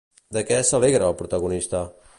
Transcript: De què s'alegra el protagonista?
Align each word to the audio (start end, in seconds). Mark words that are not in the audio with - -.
De 0.37 0.41
què 0.51 0.57
s'alegra 0.69 1.11
el 1.11 1.19
protagonista? 1.21 1.85